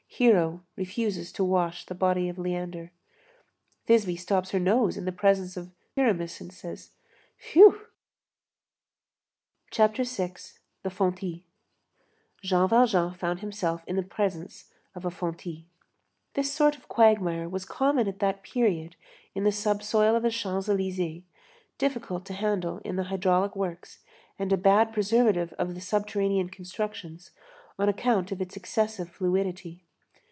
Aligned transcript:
Hero 0.15 0.61
refuses 0.75 1.31
to 1.31 1.43
wash 1.43 1.87
the 1.87 1.95
body 1.95 2.29
of 2.29 2.37
Leander. 2.37 2.91
Thisbe 3.87 4.19
stops 4.19 4.51
her 4.51 4.59
nose 4.59 4.95
in 4.95 5.05
the 5.05 5.11
presence 5.11 5.57
of 5.57 5.71
Pyramus 5.95 6.39
and 6.39 6.53
says: 6.53 6.91
"Phew!" 7.39 7.87
CHAPTER 9.71 10.03
VI—THE 10.03 10.89
FONTIS 10.91 11.39
Jean 12.43 12.67
Valjean 12.69 13.15
found 13.15 13.39
himself 13.39 13.83
in 13.87 13.95
the 13.95 14.03
presence 14.03 14.69
of 14.93 15.05
a 15.05 15.09
fontis. 15.09 15.63
This 16.35 16.53
sort 16.53 16.75
of 16.77 16.87
quagmire 16.87 17.49
was 17.49 17.65
common 17.65 18.07
at 18.07 18.19
that 18.19 18.43
period 18.43 18.95
in 19.33 19.43
the 19.43 19.51
subsoil 19.51 20.15
of 20.15 20.21
the 20.21 20.29
Champs 20.29 20.67
Élysées, 20.67 21.23
difficult 21.79 22.25
to 22.25 22.33
handle 22.33 22.77
in 22.85 22.95
the 22.95 23.05
hydraulic 23.05 23.55
works 23.55 24.03
and 24.37 24.53
a 24.53 24.57
bad 24.57 24.93
preservative 24.93 25.51
of 25.53 25.73
the 25.73 25.81
subterranean 25.81 26.49
constructions, 26.49 27.31
on 27.79 27.89
account 27.89 28.31
of 28.31 28.39
its 28.39 28.55
excessive 28.55 29.09
fluidity. 29.09 29.83